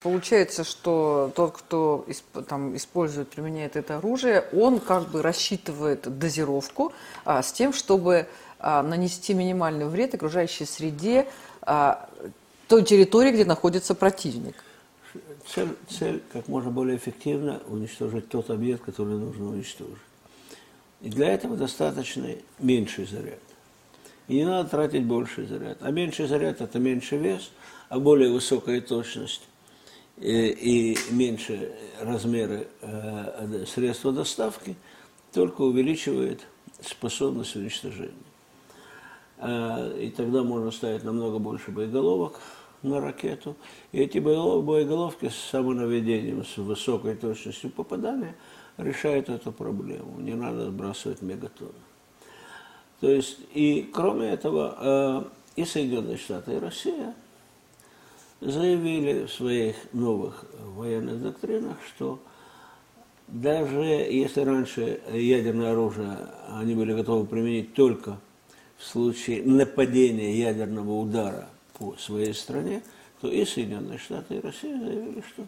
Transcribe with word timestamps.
Получается, 0.00 0.64
что 0.64 1.30
тот, 1.36 1.58
кто 1.58 2.06
там, 2.48 2.74
использует, 2.74 3.28
применяет 3.28 3.76
это 3.76 3.98
оружие, 3.98 4.46
он 4.54 4.80
как 4.80 5.10
бы 5.10 5.20
рассчитывает 5.20 6.18
дозировку 6.18 6.94
а, 7.26 7.42
с 7.42 7.52
тем, 7.52 7.74
чтобы 7.74 8.26
а, 8.58 8.82
нанести 8.82 9.34
минимальный 9.34 9.84
вред 9.84 10.14
окружающей 10.14 10.64
среде 10.64 11.26
а, 11.60 12.08
той 12.66 12.82
территории, 12.82 13.30
где 13.30 13.44
находится 13.44 13.94
противник. 13.94 14.54
Цель, 15.46 15.76
цель 15.90 16.22
как 16.32 16.48
можно 16.48 16.70
более 16.70 16.96
эффективно 16.96 17.60
уничтожить 17.68 18.26
тот 18.30 18.48
объект, 18.48 18.82
который 18.82 19.18
нужно 19.18 19.50
уничтожить. 19.50 19.98
И 21.02 21.10
для 21.10 21.28
этого 21.34 21.58
достаточно 21.58 22.26
меньший 22.58 23.04
заряд. 23.04 23.40
И 24.28 24.36
не 24.36 24.46
надо 24.46 24.70
тратить 24.70 25.04
больший 25.04 25.44
заряд. 25.44 25.76
А 25.82 25.90
меньший 25.90 26.26
заряд– 26.26 26.60
это 26.62 26.78
меньше 26.78 27.18
вес, 27.18 27.50
а 27.90 27.98
более 27.98 28.32
высокая 28.32 28.80
точность 28.80 29.42
и, 30.20 30.98
меньше 31.10 31.72
размеры 32.00 32.68
э, 32.82 33.64
средства 33.66 34.12
доставки 34.12 34.76
только 35.32 35.62
увеличивает 35.62 36.46
способность 36.82 37.56
уничтожения. 37.56 38.12
Э, 39.38 39.98
и 39.98 40.10
тогда 40.10 40.42
можно 40.42 40.70
ставить 40.70 41.04
намного 41.04 41.38
больше 41.38 41.70
боеголовок 41.70 42.40
на 42.82 43.00
ракету. 43.00 43.56
И 43.92 44.00
эти 44.00 44.18
боеголовки 44.18 45.28
с 45.30 45.36
самонаведением, 45.36 46.44
с 46.44 46.58
высокой 46.58 47.14
точностью 47.14 47.70
попадания 47.70 48.36
решают 48.76 49.30
эту 49.30 49.52
проблему. 49.52 50.20
Не 50.20 50.34
надо 50.34 50.66
сбрасывать 50.66 51.22
мегатонны. 51.22 51.72
То 53.00 53.10
есть, 53.10 53.38
и 53.54 53.88
кроме 53.90 54.28
этого, 54.28 55.24
э, 55.56 55.60
и 55.62 55.64
Соединенные 55.64 56.18
Штаты, 56.18 56.56
и 56.56 56.58
Россия– 56.58 57.14
заявили 58.40 59.26
в 59.26 59.32
своих 59.32 59.76
новых 59.92 60.44
военных 60.58 61.22
доктринах, 61.22 61.76
что 61.94 62.20
даже 63.28 63.80
если 63.80 64.40
раньше 64.40 65.00
ядерное 65.12 65.72
оружие 65.72 66.16
они 66.48 66.74
были 66.74 66.94
готовы 66.94 67.26
применить 67.26 67.74
только 67.74 68.18
в 68.78 68.84
случае 68.84 69.42
нападения 69.44 70.36
ядерного 70.36 70.92
удара 70.92 71.48
по 71.78 71.94
своей 71.98 72.34
стране, 72.34 72.82
то 73.20 73.28
и 73.28 73.44
Соединенные 73.44 73.98
Штаты, 73.98 74.36
и 74.36 74.40
Россия 74.40 74.78
заявили, 74.78 75.22
что 75.28 75.44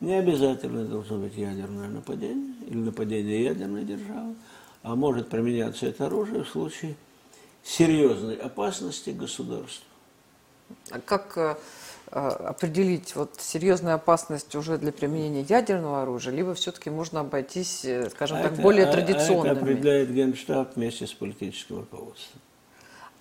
не 0.00 0.14
обязательно 0.14 0.84
должно 0.84 1.18
быть 1.18 1.36
ядерное 1.36 1.88
нападение 1.88 2.54
или 2.66 2.78
нападение 2.78 3.44
ядерной 3.44 3.84
державы, 3.84 4.34
а 4.82 4.94
может 4.94 5.28
применяться 5.28 5.86
это 5.86 6.06
оружие 6.06 6.44
в 6.44 6.48
случае 6.48 6.94
серьезной 7.64 8.36
опасности 8.36 9.10
государству. 9.10 9.84
А 10.90 11.00
как 11.00 11.36
Э, 11.36 11.56
определить 12.10 13.14
вот 13.16 13.36
серьезную 13.38 13.94
опасность 13.94 14.54
уже 14.54 14.78
для 14.78 14.92
применения 14.92 15.42
ядерного 15.42 16.02
оружия, 16.02 16.34
либо 16.34 16.54
все-таки 16.54 16.90
можно 16.90 17.20
обойтись, 17.20 17.84
э, 17.84 18.10
скажем 18.10 18.38
а 18.38 18.42
так, 18.42 18.52
это, 18.52 18.62
более 18.62 18.86
традиционными. 18.86 19.48
А 19.48 19.52
это 19.52 19.62
определяет 19.62 20.12
Генштаб 20.12 20.76
вместе 20.76 21.06
с 21.06 21.12
политическим 21.12 21.78
руководством. 21.78 22.40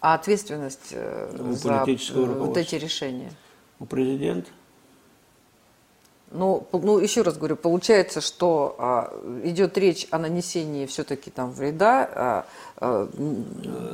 А 0.00 0.14
ответственность 0.14 0.88
э, 0.92 1.36
У 1.38 1.52
за 1.52 1.84
вот 1.84 2.56
эти 2.56 2.74
решения? 2.76 3.32
У 3.78 3.86
президента. 3.86 4.50
Ну, 6.32 6.64
ну, 6.72 6.98
еще 6.98 7.22
раз 7.22 7.36
говорю, 7.38 7.56
получается, 7.56 8.20
что 8.20 8.76
а, 8.78 9.12
идет 9.42 9.76
речь 9.76 10.06
о 10.12 10.18
нанесении 10.18 10.86
все-таки 10.86 11.28
там 11.28 11.50
вреда 11.50 12.08
а, 12.14 12.46
а, 12.76 13.08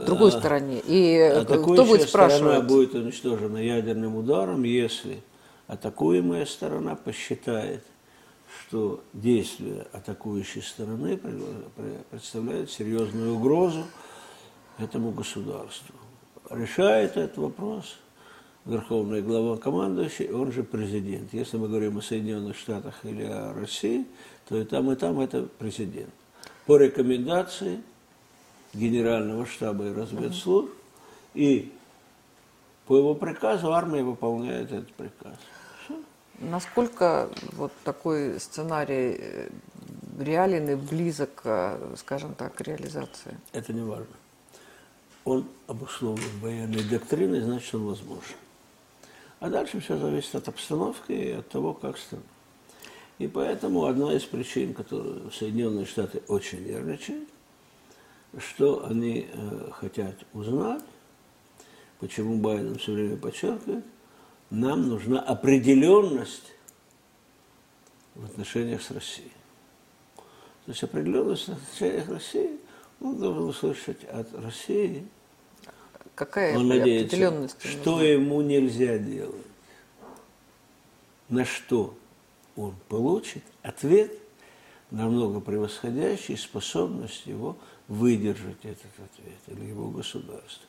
другой 0.07 0.29
а, 0.29 0.39
стороне. 0.39 0.83
И 0.85 1.45
кто 1.45 1.87
будет 1.87 2.09
спрашивать? 2.09 2.43
сторона 2.43 2.61
будет 2.61 2.95
уничтожена 2.95 3.57
ядерным 3.57 4.17
ударом, 4.17 4.65
если 4.65 5.23
атакуемая 5.67 6.45
сторона 6.45 6.95
посчитает, 6.95 7.83
что 8.61 9.01
действия 9.15 9.87
атакующей 9.93 10.61
стороны 10.61 11.19
представляют 12.11 12.71
серьезную 12.71 13.35
угрозу 13.35 13.85
этому 14.79 15.11
государству. 15.11 15.95
Решает 16.51 17.17
этот 17.17 17.39
вопрос– 17.39 17.97
верховный 18.67 19.23
главнокомандующий, 19.23 20.31
он 20.31 20.53
же 20.53 20.65
президент. 20.65 21.33
Если 21.33 21.57
мы 21.57 21.69
говорим 21.69 21.99
о 21.99 22.03
Соединенных 22.03 22.57
Штатах 22.57 22.95
или 23.05 23.25
о 23.25 23.55
России, 23.55 24.05
то 24.49 24.57
и 24.59 24.65
там, 24.65 24.91
и 24.91 24.97
там 24.97 25.21
это 25.21 25.43
президент. 25.59 26.11
По 26.67 26.77
рекомендации 26.77 27.81
Генерального 28.75 29.47
штаба 29.47 29.87
и 29.87 29.93
разведслужб, 29.93 30.71
и 31.35 31.73
по 32.87 32.97
его 32.97 33.15
приказу 33.15 33.73
армия 33.73 34.03
выполняет 34.03 34.73
этот 34.73 34.93
приказ. 34.95 35.37
Насколько 36.39 37.31
вот 37.53 37.73
такой 37.85 38.39
сценарий 38.39 39.17
э, 39.19 39.49
реален 40.19 40.69
и 40.69 40.75
близок, 40.75 41.43
скажем 41.97 42.35
так, 42.35 42.55
к 42.57 42.61
реализации? 42.61 43.39
Это 43.53 43.73
не 43.73 43.81
важно. 43.81 44.07
Он 45.25 45.47
обусловлен 45.67 46.41
военной 46.41 46.85
доктриной, 46.85 47.41
значит, 47.41 47.75
он 47.75 47.87
возможен. 47.87 48.37
А 49.41 49.51
дальше 49.51 49.81
все 49.81 49.99
зависит 49.99 50.35
от 50.35 50.49
обстановки 50.49 51.13
и 51.13 51.31
от 51.33 51.49
того, 51.49 51.75
как 51.75 51.99
страна. 51.99 52.23
И 53.19 53.27
поэтому 53.27 53.85
одна 53.85 54.13
из 54.13 54.25
причин, 54.25 54.75
которую 54.75 55.31
Соединенные 55.31 55.87
Штаты 55.87 56.23
очень 56.29 56.67
нервничают, 56.67 57.29
что 58.39 58.87
они 58.87 59.29
э, 59.33 59.71
хотят 59.73 60.15
узнать, 60.35 60.83
почему 61.99 62.37
Байден 62.39 62.79
все 62.79 62.93
время 62.93 63.17
подчеркивает, 63.17 63.85
нам 64.51 64.89
нужна 64.89 65.21
определенность 65.21 66.53
в 68.15 68.25
отношениях 68.25 68.83
с 68.83 68.91
Россией. 68.91 69.33
То 70.65 70.73
есть 70.73 70.83
определенность 70.83 71.49
в 71.49 71.53
отношениях 71.53 72.07
с 72.07 72.11
Россией 72.11 72.61
он 73.01 73.19
должен 73.19 73.45
услышать 73.45 74.05
от 74.05 74.33
России 74.35 75.07
Какая 76.17 76.57
Он 76.57 76.67
надеется, 76.67 77.15
определенность? 77.15 77.57
Что 77.63 77.91
нужна? 77.93 78.07
ему 78.07 78.41
нельзя 78.41 78.97
делать? 78.97 79.35
На 81.29 81.45
что 81.45 81.95
он 82.57 82.75
получит 82.89 83.43
ответ, 83.63 84.13
намного 84.91 85.41
превосходящий 85.41 86.39
способность 86.39 87.27
его 87.27 87.57
выдержать 87.87 88.65
этот 88.65 88.93
ответ 88.97 89.39
или 89.49 89.69
его 89.69 89.91
государство. 89.91 90.67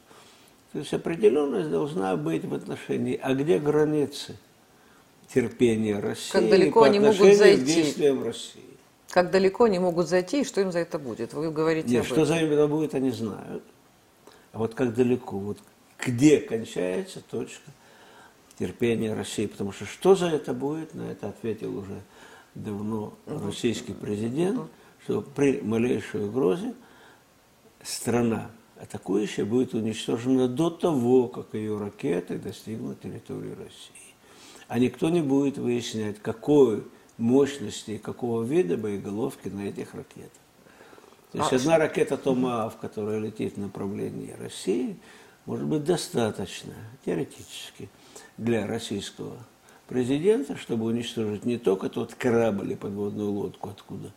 То 0.74 0.80
есть 0.80 0.94
определенность 0.94 1.70
должна 1.70 2.18
быть 2.18 2.44
в 2.44 2.54
отношении, 2.54 3.18
а 3.22 3.34
где 3.34 3.58
границы 3.58 4.36
терпения 5.34 6.00
России 6.00 6.32
как 6.34 6.50
далеко 6.50 6.82
по 6.82 6.86
они 6.88 7.00
могут 7.00 7.36
зайти. 7.36 7.62
к 7.62 7.66
действиям 7.66 8.22
России? 8.22 8.64
Как 9.12 9.32
далеко 9.32 9.64
они 9.64 9.80
могут 9.80 10.10
зайти 10.10 10.42
и 10.42 10.44
что 10.44 10.60
им 10.60 10.74
за 10.74 10.80
это 10.80 11.00
будет? 11.00 11.34
Вы 11.34 11.52
говорите 11.52 11.88
Нет, 11.88 12.02
об 12.02 12.06
что 12.08 12.16
этом. 12.16 12.26
за 12.28 12.36
это 12.36 12.68
будет, 12.68 12.94
они 12.96 13.12
знают. 13.12 13.64
А 14.58 14.60
вот 14.60 14.74
как 14.74 14.96
далеко, 14.96 15.38
вот 15.38 15.60
где 16.00 16.40
кончается 16.40 17.22
точка 17.22 17.70
терпения 18.58 19.14
России. 19.14 19.46
Потому 19.46 19.72
что 19.72 19.86
что 19.86 20.16
за 20.16 20.30
это 20.30 20.52
будет, 20.56 20.96
на 20.96 21.04
это 21.04 21.30
ответил 21.30 21.78
уже 21.78 22.02
давно 22.56 23.14
российский 23.28 23.94
президент, 23.94 24.62
что 25.04 25.22
при 25.22 25.62
малейшей 25.62 26.26
угрозе 26.26 26.74
страна 27.84 28.50
атакующая 28.82 29.46
будет 29.46 29.76
уничтожена 29.76 30.48
до 30.48 30.72
того, 30.72 31.28
как 31.28 31.54
ее 31.54 31.78
ракеты 31.78 32.40
достигнут 32.40 33.00
территории 33.00 33.52
России. 33.52 34.16
А 34.68 34.80
никто 34.80 35.12
не 35.12 35.22
будет 35.22 35.60
выяснять, 35.60 36.18
какой 36.20 36.84
мощности 37.20 37.92
и 37.92 37.98
какого 38.00 38.42
вида 38.42 38.76
боеголовки 38.76 39.50
на 39.50 39.70
этих 39.70 39.94
ракетах. 39.94 40.47
То 41.32 41.40
есть 41.40 41.52
а 41.52 41.56
одна 41.58 41.78
ракета 41.78 42.18
Томаав, 42.18 42.78
которая 42.78 43.20
летит 43.20 43.56
в 43.56 43.60
направлении 43.60 44.34
России, 44.40 44.98
может 45.46 45.66
быть 45.66 45.84
достаточно, 45.84 46.74
теоретически, 47.06 47.90
для 48.38 48.66
российского 48.66 49.38
президента, 49.88 50.56
чтобы 50.56 50.86
уничтожить 50.86 51.46
не 51.46 51.58
только 51.58 51.90
тот 51.90 52.14
корабль 52.16 52.74
и 52.74 52.76
подводную 52.76 53.32
лодку, 53.32 53.70
откуда 53.70 54.12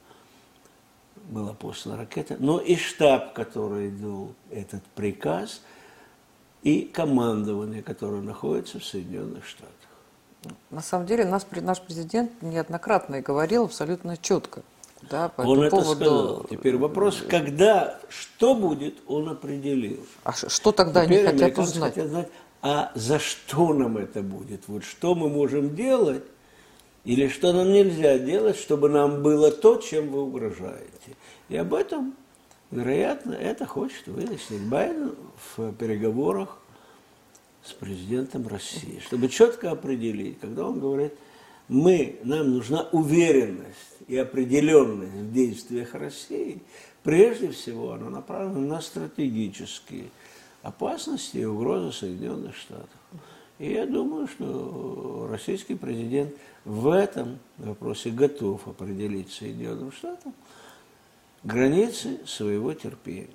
была 1.16 1.52
послана 1.52 1.98
ракета, 1.98 2.36
но 2.38 2.60
и 2.60 2.76
штаб, 2.76 3.32
который 3.32 3.90
дал 3.90 4.34
этот 4.50 4.82
приказ, 4.94 5.62
и 6.62 6.82
командование, 6.82 7.82
которое 7.82 8.20
находится 8.22 8.78
в 8.78 8.84
Соединенных 8.84 9.46
Штатах. 9.46 9.74
На 10.70 10.82
самом 10.82 11.06
деле 11.06 11.24
нас, 11.24 11.46
наш 11.50 11.80
президент 11.80 12.42
неоднократно 12.42 13.20
говорил 13.20 13.64
абсолютно 13.64 14.16
четко– 14.16 14.62
да, 15.02 15.28
по 15.28 15.42
он 15.42 15.62
это 15.62 15.76
поводу... 15.76 15.94
сказал. 15.94 16.46
Теперь 16.50 16.76
вопрос, 16.76 17.22
когда, 17.28 18.00
что 18.08 18.54
будет, 18.54 18.98
он 19.06 19.28
определил. 19.28 20.04
А 20.24 20.32
что 20.32 20.72
тогда 20.72 21.04
Теперь 21.04 21.26
они 21.26 21.38
хотят 21.38 21.58
узнать? 21.58 21.94
хотят 21.94 22.10
знать, 22.10 22.28
а 22.62 22.92
за 22.94 23.18
что 23.18 23.72
нам 23.72 23.96
это 23.96 24.22
будет? 24.22 24.62
Вот 24.66 24.84
что 24.84 25.14
мы 25.14 25.28
можем 25.28 25.74
делать, 25.74 26.24
или 27.04 27.28
что 27.28 27.52
нам 27.52 27.72
нельзя 27.72 28.18
делать, 28.18 28.56
чтобы 28.56 28.88
нам 28.88 29.22
было 29.22 29.50
то, 29.50 29.76
чем 29.76 30.08
вы 30.08 30.22
угрожаете. 30.22 31.16
И 31.48 31.56
об 31.56 31.72
этом, 31.72 32.14
вероятно, 32.70 33.32
это 33.32 33.66
хочет 33.66 34.06
выяснить 34.06 34.62
Байден 34.62 35.14
в 35.56 35.72
переговорах 35.72 36.58
с 37.64 37.72
президентом 37.72 38.46
России, 38.46 39.00
чтобы 39.04 39.28
четко 39.28 39.70
определить, 39.70 40.38
когда 40.40 40.66
он 40.66 40.78
говорит, 40.78 41.14
мы, 41.70 42.18
нам 42.24 42.50
нужна 42.50 42.88
уверенность 42.90 43.96
и 44.08 44.16
определенность 44.16 45.12
в 45.12 45.32
действиях 45.32 45.94
России, 45.94 46.62
прежде 47.04 47.52
всего 47.52 47.92
она 47.92 48.10
направлена 48.10 48.74
на 48.74 48.80
стратегические 48.80 50.06
опасности 50.62 51.38
и 51.38 51.44
угрозы 51.44 51.92
Соединенных 51.92 52.56
Штатов. 52.56 52.90
И 53.60 53.70
я 53.72 53.86
думаю, 53.86 54.26
что 54.26 55.28
российский 55.30 55.76
президент 55.76 56.34
в 56.64 56.88
этом 56.88 57.38
вопросе 57.58 58.10
готов 58.10 58.66
определить 58.66 59.30
Соединенным 59.30 59.92
Штатам 59.92 60.34
границы 61.44 62.18
своего 62.26 62.74
терпения. 62.74 63.28